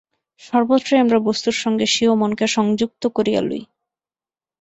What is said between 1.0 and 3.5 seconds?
আমরা বস্তুর সঙ্গে স্বীয় মনকে সংযুক্ত করিয়া